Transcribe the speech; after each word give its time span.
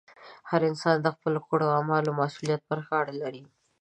هر 0.49 0.61
انسان 0.69 0.95
د 1.01 1.07
خپلو 1.15 1.39
کړو 1.49 1.65
اعمالو 1.77 2.17
مسؤلیت 2.21 2.61
پر 2.69 2.79
غاړه 2.87 3.13
لري. 3.21 3.43